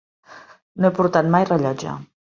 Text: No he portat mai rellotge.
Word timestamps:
No 0.81 0.89
he 0.89 0.93
portat 1.01 1.29
mai 1.37 1.45
rellotge. 1.53 1.99